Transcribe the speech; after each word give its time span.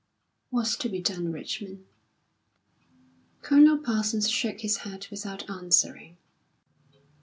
"What's 0.49 0.75
to 0.77 0.89
be 0.89 0.99
done, 0.99 1.31
Richmond?" 1.31 1.85
Colonel 3.43 3.77
Parsons 3.77 4.27
shook 4.27 4.61
his 4.61 4.77
head 4.77 5.05
without 5.11 5.47
answering. 5.47 6.17